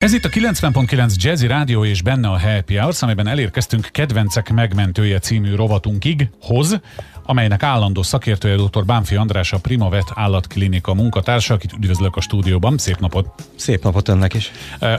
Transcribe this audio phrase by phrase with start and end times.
[0.00, 5.18] Ez itt a 90.9 Jazzy Rádió és benne a Happy Hours, amelyben elérkeztünk Kedvencek megmentője
[5.18, 6.80] című rovatunkig, hoz,
[7.24, 8.84] amelynek állandó szakértője dr.
[8.84, 12.78] Bánfi András, a Primavet állatklinika munkatársa, akit üdvözlök a stúdióban.
[12.78, 13.26] Szép napot!
[13.54, 14.50] Szép napot önnek is!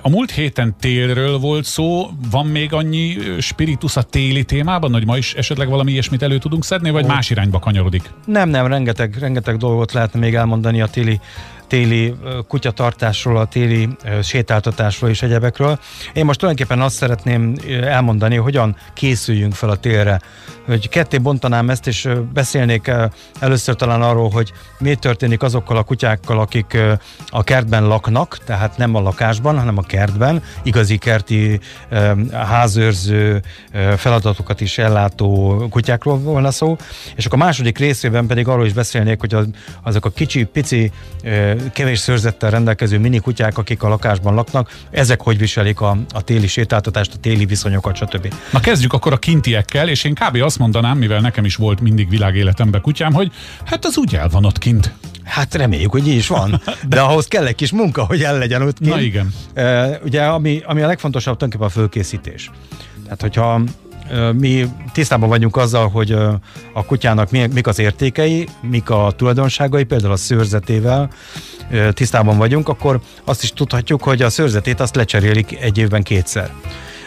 [0.01, 5.17] A múlt héten télről volt szó, van még annyi spiritus a téli témában, hogy ma
[5.17, 8.11] is esetleg valami ilyesmit elő tudunk szedni, vagy más irányba kanyarodik?
[8.25, 11.19] Nem, nem, rengeteg, rengeteg dolgot lehetne még elmondani a téli
[11.71, 12.15] téli
[12.47, 13.89] kutyatartásról, a téli
[14.23, 15.79] sétáltatásról és egyebekről.
[16.13, 20.21] Én most tulajdonképpen azt szeretném elmondani, hogyan készüljünk fel a télre.
[20.65, 22.91] Hogy ketté bontanám ezt, és beszélnék
[23.39, 26.77] először talán arról, hogy mi történik azokkal a kutyákkal, akik
[27.27, 31.59] a kertben laknak, tehát nem a lakásban, hanem a kertben, igazi kerti
[32.31, 33.41] házőrző
[33.97, 36.77] feladatokat is ellátó kutyákról volna szó.
[37.15, 39.47] És akkor a második részében pedig arról is beszélnék, hogy az,
[39.83, 40.91] azok a kicsi, pici
[41.73, 46.47] kevés szőrzettel rendelkező mini kutyák, akik a lakásban laknak, ezek hogy viselik a, a téli
[46.47, 48.33] sétáltatást, a téli viszonyokat, stb.
[48.51, 50.41] Na kezdjük akkor a kintiekkel, és én kb.
[50.41, 53.31] azt mondanám, mivel nekem is volt mindig világéletemben kutyám, hogy
[53.65, 54.93] hát az úgy el van ott kint.
[55.23, 58.61] Hát reméljük, hogy így is van, de ahhoz kell egy kis munka, hogy el legyen
[58.61, 58.89] ott kint.
[58.89, 59.33] Na igen.
[59.55, 62.51] Uh, ugye, ami, ami a legfontosabb, tulajdonképpen a fölkészítés.
[63.03, 63.61] Tehát, hogyha
[64.33, 66.11] mi tisztában vagyunk azzal, hogy
[66.73, 71.09] a kutyának mik az értékei, mik a tulajdonságai, például a szőrzetével
[71.93, 76.51] tisztában vagyunk, akkor azt is tudhatjuk, hogy a szőrzetét azt lecserélik egy évben kétszer.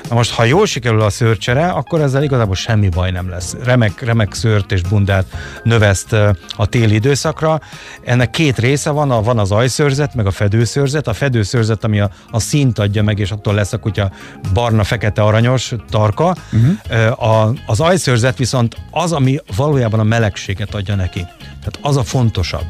[0.09, 3.57] Na most, ha jól sikerül a szőrcsere, akkor ezzel igazából semmi baj nem lesz.
[3.65, 5.27] Remek, remek szőrt és bundát
[5.63, 6.13] növeszt
[6.57, 7.61] a téli időszakra.
[8.03, 11.07] Ennek két része van, a, van az ajszőrzet, meg a fedőszőrzet.
[11.07, 14.11] A fedőszőrzet, ami a, a színt adja meg, és attól lesz a kutya
[14.53, 16.37] barna, fekete, aranyos, tarka.
[16.53, 17.25] Uh-huh.
[17.25, 21.21] A, az ajszőrzet viszont az, ami valójában a melegséget adja neki.
[21.39, 22.67] Tehát az a fontosabb.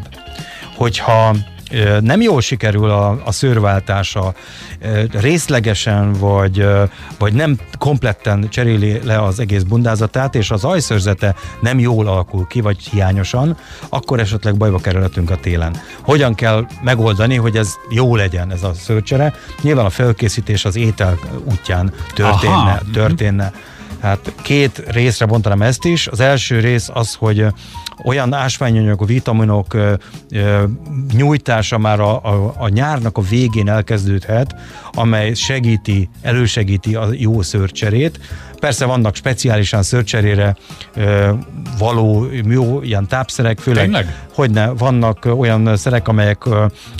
[0.77, 1.37] Hogyha
[2.01, 4.35] nem jól sikerül a, a szőrváltása,
[5.13, 6.67] részlegesen vagy,
[7.19, 12.61] vagy nem kompletten cseréli le az egész bundázatát, és az ajszörzete nem jól alakul ki,
[12.61, 13.57] vagy hiányosan,
[13.89, 15.77] akkor esetleg bajba kerülhetünk a télen.
[16.01, 19.35] Hogyan kell megoldani, hogy ez jó legyen, ez a szőrcsere?
[19.63, 22.53] Nyilván a felkészítés az étel útján történne.
[22.53, 22.81] Aha.
[22.93, 23.53] történne.
[24.05, 26.07] Hát két részre bontanám ezt is.
[26.07, 27.47] Az első rész az, hogy
[28.05, 29.77] olyan ásványanyagok, vitaminok
[31.13, 34.55] nyújtása már a, a, a nyárnak a végén elkezdődhet,
[34.93, 38.21] amely segíti, elősegíti a jó szőrcserét.
[38.65, 40.57] Persze vannak speciálisan szőrcserére
[41.79, 44.25] való jó ilyen tápszerek, főleg, Tényleg?
[44.35, 46.45] hogyne, vannak olyan szerek, amelyek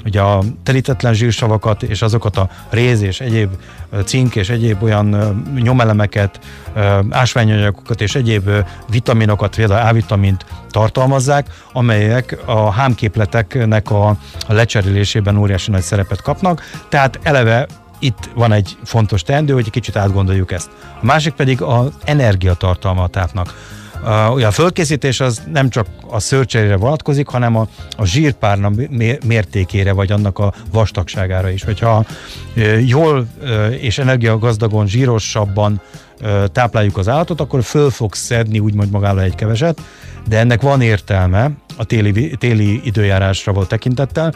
[0.05, 3.51] ugye a telítetlen zsírsavakat és azokat a réz és egyéb
[4.05, 6.41] cink és egyéb olyan nyomelemeket,
[7.11, 8.51] ásványanyagokat és egyéb
[8.89, 14.09] vitaminokat, például A-vitamint tartalmazzák, amelyek a hámképleteknek a,
[14.47, 16.63] a lecserélésében óriási nagy szerepet kapnak.
[16.89, 17.67] Tehát eleve
[17.99, 20.71] itt van egy fontos teendő, hogy egy kicsit átgondoljuk ezt.
[21.01, 23.55] A másik pedig az energiatartalma a tápnak.
[24.03, 28.71] Uh, a fölkészítés az nem csak a szőrcserére vonatkozik, hanem a, a zsírpárna
[29.27, 31.65] mértékére, vagy annak a vastagságára is.
[31.65, 32.05] Hogyha
[32.87, 33.27] jól
[33.81, 35.81] és energiagazdagon, zsírosabban
[36.53, 39.81] tápláljuk az állatot, akkor föl fog szedni úgymond magára egy keveset,
[40.29, 44.35] de ennek van értelme a téli, téli időjárásra volt tekintettel,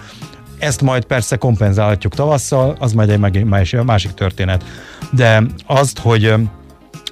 [0.58, 4.64] ezt majd persze kompenzálhatjuk tavasszal, az majd egy másik, történet.
[5.10, 6.34] De azt, hogy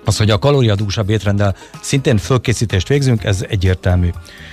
[0.05, 4.11] az, hogy a kalóriadúsabb étrendel szintén fölkészítést végzünk, ez egyértelmű.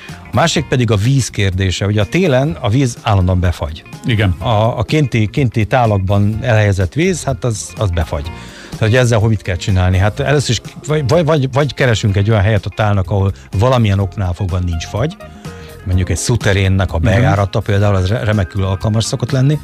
[0.07, 1.85] A másik pedig a víz kérdése.
[1.85, 3.83] Ugye a télen a víz állandóan befagy.
[4.05, 4.29] Igen.
[4.29, 8.23] A, a kinti, kinti tálakban elhelyezett víz, hát az, az befagy.
[8.63, 9.97] Tehát, hogy ezzel hogy mit kell csinálni?
[9.97, 14.33] Hát először is vagy, vagy, vagy keresünk egy olyan helyet a tálnak, ahol valamilyen oknál
[14.33, 15.15] fogva nincs fagy,
[15.85, 19.59] mondjuk egy szuterénnek a bejárata például az remekül alkalmas szokott lenni,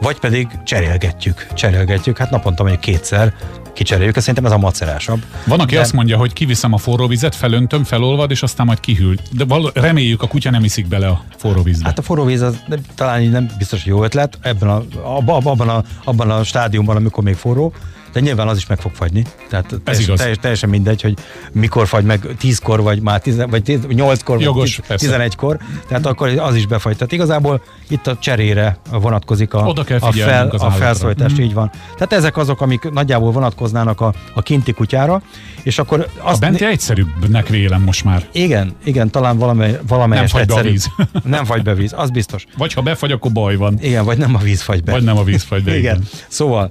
[0.00, 3.34] vagy pedig cserélgetjük, cserélgetjük, hát naponta mondjuk kétszer
[3.74, 5.24] kicseréljük, szerintem ez a macerásabb.
[5.46, 5.80] Van, aki De...
[5.80, 9.16] azt mondja, hogy kiviszem a forró vizet, felöntöm, felolvad, és aztán majd kihűl.
[9.30, 11.86] De val- reméljük, a kutya nem iszik bele a forró vízbe.
[11.86, 12.62] Hát a forró víz az
[12.94, 17.34] talán így nem biztos, jó ötlet, ebben a, abban, a, abban a stádiumban, amikor még
[17.34, 17.72] forró,
[18.14, 19.24] de nyilván az is meg fog fagyni.
[19.48, 20.18] Tehát Ez teljes, igaz.
[20.18, 21.14] Teljes, teljesen mindegy, hogy
[21.52, 25.58] mikor fagy meg, tízkor vagy már tíz, vagy nyolckor, Jogos, vagy tizenegykor,
[25.88, 26.96] tehát akkor az is befagy.
[26.96, 31.42] Tehát igazából itt a cserére vonatkozik a, Oda kell a, fel, a felszólítás, mm.
[31.42, 31.70] így van.
[31.94, 35.22] Tehát ezek azok, amik nagyjából vonatkoznának a, a kinti kutyára,
[35.62, 36.42] és akkor azt...
[36.42, 38.26] A benti egyszerűbbnek vélem most már.
[38.32, 40.88] Igen, igen, talán valamely, valamelyes Nem fagy be a víz.
[41.24, 42.44] nem fagy be víz, az biztos.
[42.56, 43.78] Vagy ha befagy, akkor baj van.
[43.80, 44.92] Igen, vagy nem a víz fagy be.
[44.92, 45.76] Vagy nem a víz fagy be.
[45.78, 45.96] igen.
[45.96, 46.08] igen.
[46.28, 46.70] Szóval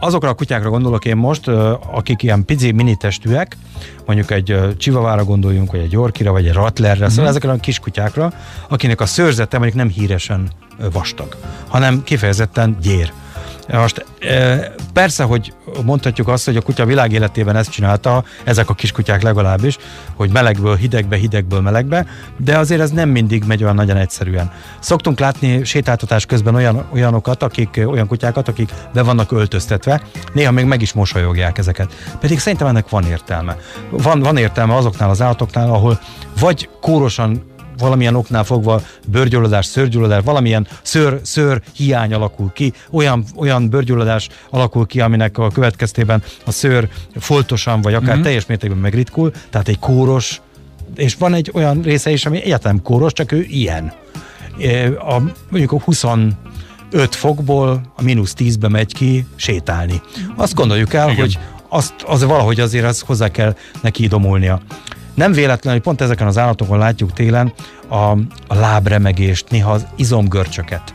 [0.00, 1.48] azokra a kutyákra gondolok én most,
[1.92, 3.56] akik ilyen pici mini testűek,
[4.06, 7.08] mondjuk egy csivavára gondoljunk, vagy egy orkira, vagy egy rattlerre, mm-hmm.
[7.08, 8.32] szóval ezekre a kiskutyákra,
[8.68, 10.50] akinek a szőrzete mondjuk nem híresen
[10.92, 11.36] vastag,
[11.68, 13.12] hanem kifejezetten gyér
[13.68, 14.04] Most
[14.92, 15.52] persze, hogy
[15.84, 19.76] mondhatjuk azt, hogy a kutya világ életében ezt csinálta, ezek a kiskutyák legalábbis,
[20.14, 22.06] hogy melegből hidegbe, hidegből melegbe,
[22.36, 24.52] de azért ez nem mindig megy olyan nagyon egyszerűen.
[24.80, 30.64] Szoktunk látni sétáltatás közben olyan, olyanokat, akik, olyan kutyákat, akik be vannak öltöztetve, néha még
[30.64, 31.94] meg is mosolyogják ezeket.
[32.20, 33.56] Pedig szerintem ennek van értelme.
[33.90, 36.00] Van, van értelme azoknál az állatoknál, ahol
[36.40, 43.68] vagy kórosan valamilyen oknál fogva bőrgyulladás, szőrgyulladás, valamilyen szőr, szőr hiány alakul ki, olyan, olyan
[43.68, 48.22] bőrgyulladás alakul ki, aminek a következtében a szőr foltosan, vagy akár mm-hmm.
[48.22, 50.40] teljes mértékben megritkul, tehát egy kóros,
[50.94, 53.92] és van egy olyan része is, ami egyáltalán kóros, csak ő ilyen.
[54.98, 55.20] A,
[55.50, 56.04] mondjuk a 20
[56.90, 60.00] 5 fokból a mínusz 10-be megy ki sétálni.
[60.36, 61.20] Azt gondoljuk el, Igen.
[61.20, 61.38] hogy
[61.68, 64.60] azt, az valahogy azért az hozzá kell neki domulnia.
[65.18, 67.52] Nem véletlenül, hogy pont ezeken az állatokon látjuk télen
[67.88, 67.94] a,
[68.46, 70.92] a lábremegést, néha az izomgörcsöket.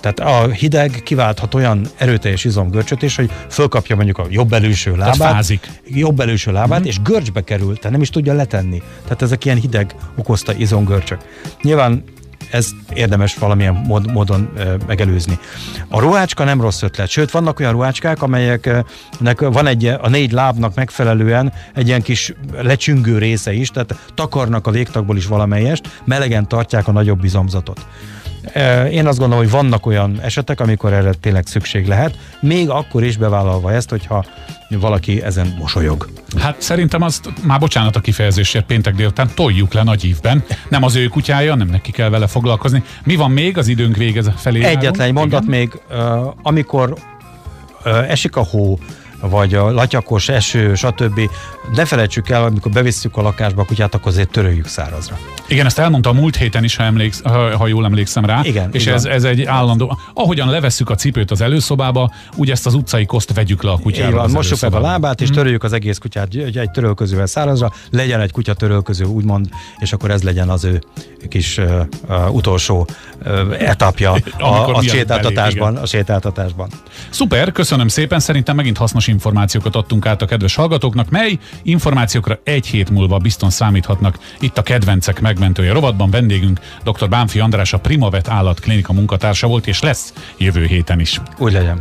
[0.00, 5.32] Tehát a hideg kiválthat olyan erőteljes izomgörcsöt is, hogy fölkapja mondjuk a jobb előső lábát,
[5.32, 5.70] fázik.
[5.86, 6.88] jobb előső lábát, mm-hmm.
[6.88, 8.82] és görcsbe kerül, tehát nem is tudja letenni.
[9.02, 11.20] Tehát ezek ilyen hideg okozta izomgörcsök.
[11.62, 12.04] Nyilván
[12.50, 14.52] ez érdemes valamilyen mód, módon
[14.86, 15.38] megelőzni.
[15.88, 20.74] A ruhácska nem rossz ötlet, sőt vannak olyan ruhácskák, amelyeknek van egy, a négy lábnak
[20.74, 26.88] megfelelően egy ilyen kis lecsüngő része is, tehát takarnak a végtagból is valamelyest, melegen tartják
[26.88, 27.86] a nagyobb izomzatot.
[28.90, 33.16] Én azt gondolom, hogy vannak olyan esetek, amikor erre tényleg szükség lehet, még akkor is
[33.16, 34.24] bevállalva ezt, hogyha
[34.68, 36.08] valaki ezen mosolyog.
[36.38, 40.44] Hát szerintem azt, már bocsánat a kifejezésért, péntek délután toljuk le nagy ívben.
[40.68, 42.82] Nem az ő kutyája, nem neki kell vele foglalkozni.
[43.04, 44.62] Mi van még az időnk végez felé?
[44.64, 45.58] Egyetlen egy mondat Igen?
[45.58, 45.80] még,
[46.42, 46.94] amikor
[48.08, 48.78] esik a hó,
[49.20, 51.20] vagy a latyakos eső, stb.
[51.74, 55.18] Ne felejtsük el, amikor bevisszük a lakásba a kutyát, akkor azért töröljük szárazra.
[55.48, 58.40] Igen, ezt elmondta a múlt héten is, ha, emléksz, ha, ha jól emlékszem rá.
[58.42, 59.98] Igen, és ez, ez egy állandó.
[60.14, 64.16] Ahogyan levesszük a cipőt az előszobába, úgy ezt az utcai koszt vegyük le a kutyára.
[64.16, 65.36] Igen, mossuk meg a lábát, és mhm.
[65.36, 69.48] töröljük az egész kutyát egy törölközővel szárazra, legyen egy kutya törölköző, úgymond,
[69.78, 70.82] és akkor ez legyen az ő
[71.28, 72.88] kis uh, uh, utolsó
[73.24, 76.68] uh, etapja a, a, sétáltatásban, belé, a sétáltatásban.
[77.10, 82.66] Szuper, köszönöm szépen, szerintem megint hasznos információkat adtunk át a kedves hallgatóknak, mely információkra egy
[82.66, 86.10] hét múlva bizton számíthatnak itt a kedvencek megmentője rovatban.
[86.10, 87.08] Vendégünk dr.
[87.08, 91.20] Bánfi András, a Primavet állatklinika munkatársa volt, és lesz jövő héten is.
[91.38, 91.76] Úgy legyen.